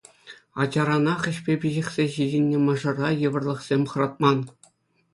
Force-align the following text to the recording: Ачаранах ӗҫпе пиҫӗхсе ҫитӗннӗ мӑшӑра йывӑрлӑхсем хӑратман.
Ачаранах 0.63 1.21
ӗҫпе 1.33 1.53
пиҫӗхсе 1.67 2.05
ҫитӗннӗ 2.15 2.57
мӑшӑра 2.65 3.09
йывӑрлӑхсем 3.23 3.81
хӑратман. 3.97 4.39